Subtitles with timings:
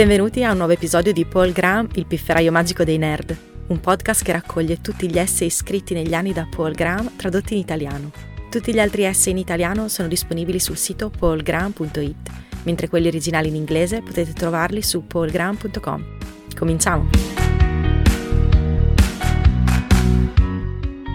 [0.00, 4.24] Benvenuti a un nuovo episodio di Paul Graham, il pifferaio magico dei nerd, un podcast
[4.24, 8.10] che raccoglie tutti gli essay scritti negli anni da Paul Graham tradotti in italiano.
[8.48, 12.30] Tutti gli altri essay in italiano sono disponibili sul sito paulgraham.it,
[12.62, 16.16] mentre quelli originali in inglese potete trovarli su paulgraham.com.
[16.56, 17.10] Cominciamo!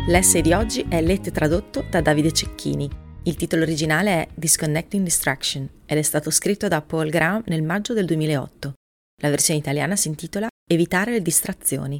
[0.08, 3.04] L'essay di oggi è letto e tradotto da Davide Cecchini.
[3.28, 7.94] Il titolo originale è Disconnecting Distraction ed è stato scritto da Paul Graham nel maggio
[7.94, 8.75] del 2008.
[9.22, 12.00] La versione italiana si intitola Evitare le distrazioni.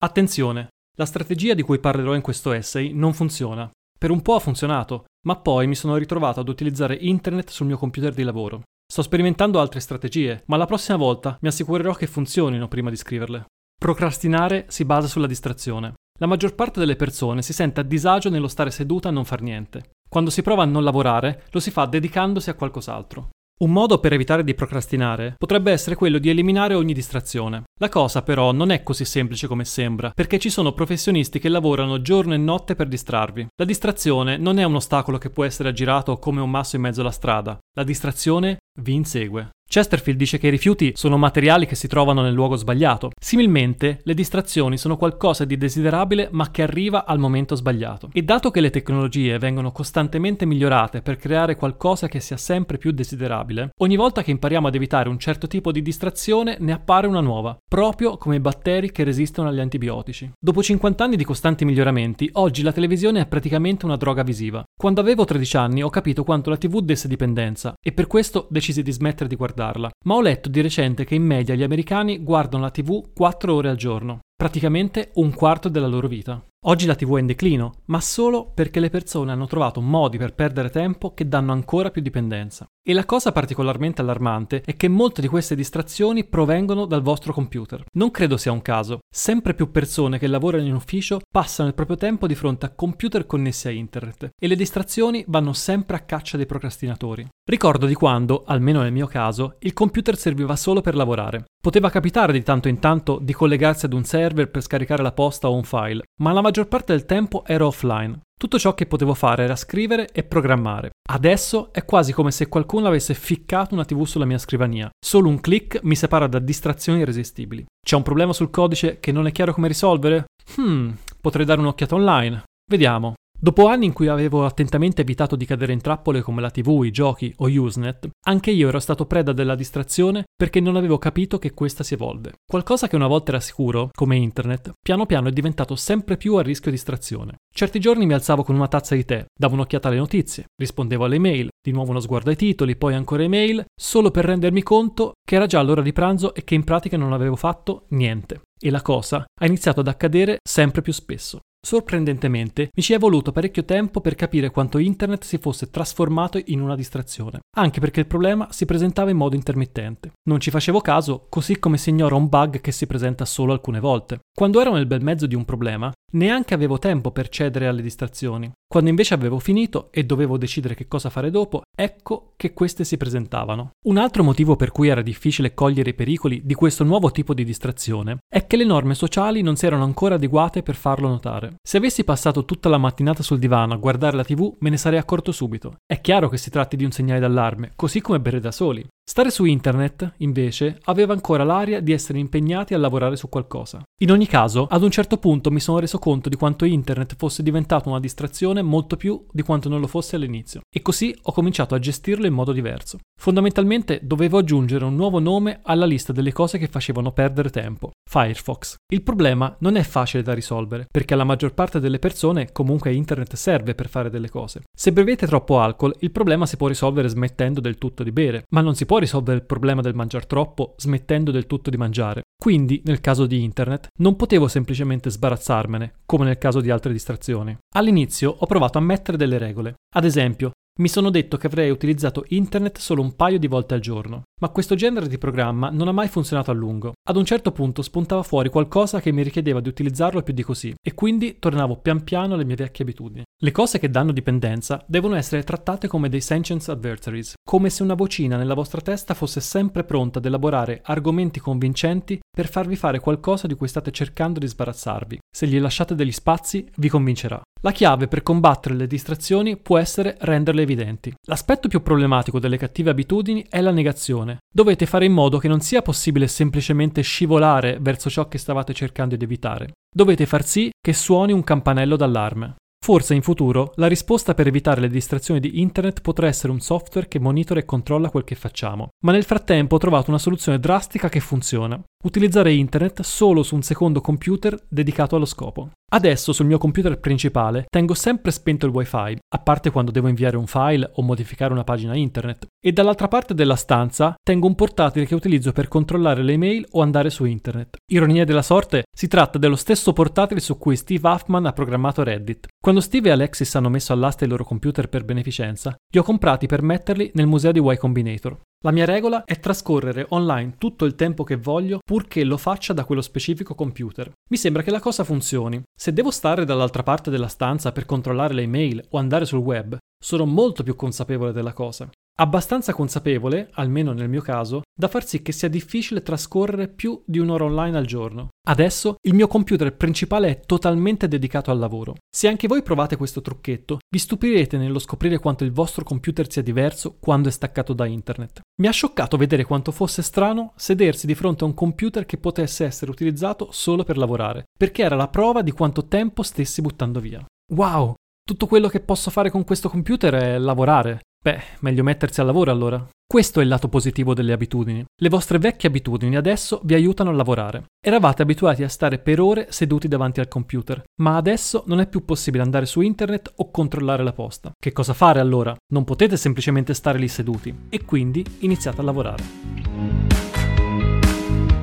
[0.00, 3.68] Attenzione, la strategia di cui parlerò in questo essay non funziona.
[3.98, 7.78] Per un po' ha funzionato, ma poi mi sono ritrovato ad utilizzare internet sul mio
[7.78, 8.62] computer di lavoro.
[8.86, 13.46] Sto sperimentando altre strategie, ma la prossima volta mi assicurerò che funzionino prima di scriverle.
[13.74, 15.94] Procrastinare si basa sulla distrazione.
[16.20, 19.40] La maggior parte delle persone si sente a disagio nello stare seduta a non far
[19.40, 19.90] niente.
[20.08, 23.30] Quando si prova a non lavorare, lo si fa dedicandosi a qualcos'altro.
[23.60, 27.64] Un modo per evitare di procrastinare potrebbe essere quello di eliminare ogni distrazione.
[27.80, 32.00] La cosa però non è così semplice come sembra, perché ci sono professionisti che lavorano
[32.00, 33.48] giorno e notte per distrarvi.
[33.56, 37.00] La distrazione non è un ostacolo che può essere aggirato come un masso in mezzo
[37.00, 39.50] alla strada, la distrazione vi insegue.
[39.70, 43.10] Chesterfield dice che i rifiuti sono materiali che si trovano nel luogo sbagliato.
[43.20, 48.08] Similmente, le distrazioni sono qualcosa di desiderabile ma che arriva al momento sbagliato.
[48.14, 52.92] E dato che le tecnologie vengono costantemente migliorate per creare qualcosa che sia sempre più
[52.92, 57.20] desiderabile, ogni volta che impariamo ad evitare un certo tipo di distrazione ne appare una
[57.20, 60.32] nuova, proprio come i batteri che resistono agli antibiotici.
[60.40, 64.64] Dopo 50 anni di costanti miglioramenti, oggi la televisione è praticamente una droga visiva.
[64.74, 68.82] Quando avevo 13 anni ho capito quanto la TV desse dipendenza e per questo decisi
[68.82, 72.22] di smettere di guardare guardarla, ma ho letto di recente che in media gli americani
[72.22, 76.42] guardano la TV 4 ore al giorno, praticamente un quarto della loro vita.
[76.68, 80.34] Oggi la TV è in declino, ma solo perché le persone hanno trovato modi per
[80.34, 82.68] perdere tempo che danno ancora più dipendenza.
[82.86, 87.84] E la cosa particolarmente allarmante è che molte di queste distrazioni provengono dal vostro computer.
[87.92, 88.98] Non credo sia un caso.
[89.10, 93.24] Sempre più persone che lavorano in ufficio passano il proprio tempo di fronte a computer
[93.24, 97.26] connessi a internet e le distrazioni vanno sempre a caccia dei procrastinatori.
[97.48, 101.44] Ricordo di quando, almeno nel mio caso, il computer serviva solo per lavorare.
[101.60, 105.50] Poteva capitare di tanto in tanto di collegarsi ad un server per scaricare la posta
[105.50, 108.20] o un file, ma la maggior parte del tempo ero offline.
[108.38, 110.90] Tutto ciò che potevo fare era scrivere e programmare.
[111.10, 114.88] Adesso è quasi come se qualcuno avesse ficcato una TV sulla mia scrivania.
[115.04, 117.66] Solo un clic mi separa da distrazioni irresistibili.
[117.84, 120.26] C'è un problema sul codice che non è chiaro come risolvere?
[120.56, 122.42] Hmm, potrei dare un'occhiata online.
[122.70, 123.14] Vediamo.
[123.40, 126.90] Dopo anni in cui avevo attentamente evitato di cadere in trappole come la TV, i
[126.90, 131.54] giochi o Usenet, anche io ero stato preda della distrazione perché non avevo capito che
[131.54, 132.32] questa si evolve.
[132.44, 136.42] Qualcosa che una volta era sicuro, come internet, piano piano è diventato sempre più a
[136.42, 137.36] rischio distrazione.
[137.54, 141.20] Certi giorni mi alzavo con una tazza di tè, davo un'occhiata alle notizie, rispondevo alle
[141.20, 145.36] mail, di nuovo uno sguardo ai titoli, poi ancora email, solo per rendermi conto che
[145.36, 148.40] era già l'ora di pranzo e che in pratica non avevo fatto niente.
[148.60, 151.38] E la cosa ha iniziato ad accadere sempre più spesso.
[151.60, 156.60] Sorprendentemente, mi ci è voluto parecchio tempo per capire quanto internet si fosse trasformato in
[156.60, 160.12] una distrazione, anche perché il problema si presentava in modo intermittente.
[160.28, 163.80] Non ci facevo caso, così come si ignora un bug che si presenta solo alcune
[163.80, 164.20] volte.
[164.32, 168.50] Quando ero nel bel mezzo di un problema, neanche avevo tempo per cedere alle distrazioni.
[168.66, 172.96] Quando invece avevo finito e dovevo decidere che cosa fare dopo, ecco che queste si
[172.96, 173.70] presentavano.
[173.86, 177.44] Un altro motivo per cui era difficile cogliere i pericoli di questo nuovo tipo di
[177.44, 181.54] distrazione è che le norme sociali non si erano ancora adeguate per farlo notare.
[181.62, 184.98] Se avessi passato tutta la mattinata sul divano a guardare la TV, me ne sarei
[184.98, 185.76] accorto subito.
[185.86, 188.86] È chiaro che si tratti di un segnale d'allarme, così come bere da soli.
[189.08, 193.82] Stare su internet, invece, aveva ancora l'aria di essere impegnati a lavorare su qualcosa.
[194.02, 197.42] In ogni caso, ad un certo punto mi sono reso conto di quanto internet fosse
[197.42, 201.74] diventato una distrazione molto più di quanto non lo fosse all'inizio, e così ho cominciato
[201.74, 202.98] a gestirlo in modo diverso.
[203.18, 208.76] Fondamentalmente dovevo aggiungere un nuovo nome alla lista delle cose che facevano perdere tempo, Firefox.
[208.92, 213.36] Il problema non è facile da risolvere, perché alla maggior parte delle persone comunque internet
[213.36, 214.64] serve per fare delle cose.
[214.70, 218.60] Se bevete troppo alcol, il problema si può risolvere smettendo del tutto di bere, ma
[218.60, 222.22] non si può risolvere il problema del mangiare troppo smettendo del tutto di mangiare.
[222.36, 227.56] Quindi, nel caso di internet, non potevo semplicemente sbarazzarmene, come nel caso di altre distrazioni.
[227.74, 229.74] All'inizio ho provato a mettere delle regole.
[229.94, 233.80] Ad esempio, mi sono detto che avrei utilizzato internet solo un paio di volte al
[233.80, 236.92] giorno, ma questo genere di programma non ha mai funzionato a lungo.
[237.08, 240.72] Ad un certo punto spuntava fuori qualcosa che mi richiedeva di utilizzarlo più di così,
[240.80, 243.24] e quindi tornavo pian piano alle mie vecchie abitudini.
[243.40, 247.94] Le cose che danno dipendenza devono essere trattate come dei sentience adversaries, come se una
[247.94, 253.46] vocina nella vostra testa fosse sempre pronta ad elaborare argomenti convincenti per farvi fare qualcosa
[253.46, 255.20] di cui state cercando di sbarazzarvi.
[255.30, 257.40] Se gli lasciate degli spazi, vi convincerà.
[257.60, 261.14] La chiave per combattere le distrazioni può essere renderle evidenti.
[261.28, 264.38] L'aspetto più problematico delle cattive abitudini è la negazione.
[264.52, 269.14] Dovete fare in modo che non sia possibile semplicemente scivolare verso ciò che stavate cercando
[269.14, 269.70] di evitare.
[269.94, 272.56] Dovete far sì che suoni un campanello d'allarme.
[272.88, 277.06] Forse in futuro la risposta per evitare le distrazioni di internet potrà essere un software
[277.06, 281.10] che monitora e controlla quel che facciamo, ma nel frattempo ho trovato una soluzione drastica
[281.10, 281.78] che funziona.
[282.02, 285.70] Utilizzare internet solo su un secondo computer dedicato allo scopo.
[285.90, 290.36] Adesso sul mio computer principale tengo sempre spento il wifi, a parte quando devo inviare
[290.36, 295.06] un file o modificare una pagina internet, e dall'altra parte della stanza tengo un portatile
[295.06, 297.78] che utilizzo per controllare le email o andare su internet.
[297.90, 302.48] Ironia della sorte, si tratta dello stesso portatile su cui Steve Huffman ha programmato Reddit.
[302.78, 306.46] Quando Steve e Alexis hanno messo all'asta i loro computer per beneficenza, li ho comprati
[306.46, 308.38] per metterli nel museo di Y Combinator.
[308.62, 312.84] La mia regola è trascorrere online tutto il tempo che voglio purché lo faccia da
[312.84, 314.12] quello specifico computer.
[314.30, 315.60] Mi sembra che la cosa funzioni.
[315.76, 319.76] Se devo stare dall'altra parte della stanza per controllare le email o andare sul web,
[320.00, 325.22] sono molto più consapevole della cosa abbastanza consapevole, almeno nel mio caso, da far sì
[325.22, 328.28] che sia difficile trascorrere più di un'ora online al giorno.
[328.48, 331.94] Adesso il mio computer principale è totalmente dedicato al lavoro.
[332.08, 336.42] Se anche voi provate questo trucchetto, vi stupirete nello scoprire quanto il vostro computer sia
[336.42, 338.40] diverso quando è staccato da internet.
[338.60, 342.64] Mi ha scioccato vedere quanto fosse strano sedersi di fronte a un computer che potesse
[342.64, 347.24] essere utilizzato solo per lavorare, perché era la prova di quanto tempo stessi buttando via.
[347.54, 347.94] Wow,
[348.24, 351.00] tutto quello che posso fare con questo computer è lavorare.
[351.20, 352.86] Beh, meglio mettersi al lavoro allora.
[353.10, 354.84] Questo è il lato positivo delle abitudini.
[354.94, 357.64] Le vostre vecchie abitudini adesso vi aiutano a lavorare.
[357.82, 362.04] Eravate abituati a stare per ore seduti davanti al computer, ma adesso non è più
[362.04, 364.52] possibile andare su internet o controllare la posta.
[364.58, 365.56] Che cosa fare allora?
[365.72, 370.27] Non potete semplicemente stare lì seduti e quindi iniziate a lavorare.